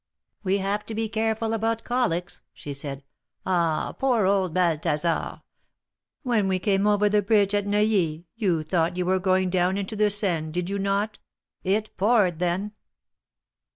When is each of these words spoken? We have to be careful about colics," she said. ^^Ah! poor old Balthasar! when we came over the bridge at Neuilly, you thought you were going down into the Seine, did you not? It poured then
We 0.41 0.57
have 0.57 0.83
to 0.87 0.95
be 0.95 1.07
careful 1.07 1.53
about 1.53 1.83
colics," 1.83 2.41
she 2.53 2.73
said. 2.73 3.03
^^Ah! 3.45 3.95
poor 3.99 4.25
old 4.25 4.51
Balthasar! 4.51 5.43
when 6.23 6.47
we 6.47 6.57
came 6.57 6.87
over 6.87 7.07
the 7.07 7.21
bridge 7.21 7.53
at 7.53 7.67
Neuilly, 7.67 8.25
you 8.35 8.63
thought 8.63 8.97
you 8.97 9.05
were 9.05 9.19
going 9.19 9.51
down 9.51 9.77
into 9.77 9.95
the 9.95 10.09
Seine, 10.09 10.51
did 10.51 10.71
you 10.71 10.79
not? 10.79 11.19
It 11.63 11.95
poured 11.97 12.39
then 12.39 12.71